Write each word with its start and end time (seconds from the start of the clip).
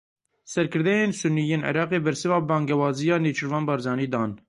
Serkirdeyên 0.53 1.11
Sunî 1.19 1.43
yên 1.51 1.61
Iraqê 1.71 1.99
bersiva 2.05 2.39
bangewaziya 2.49 3.17
Nêçîrvan 3.25 3.63
Barzanî 3.69 4.07
dan. 4.13 4.31